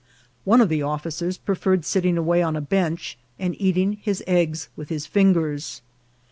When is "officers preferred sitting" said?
0.81-2.17